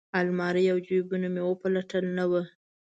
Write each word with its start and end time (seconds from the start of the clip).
المارۍ 0.19 0.65
او 0.73 0.77
جیبونه 0.87 1.27
مې 1.33 1.43
وپلټل 1.45 2.05
نه 2.17 2.25
وه. 2.31 2.41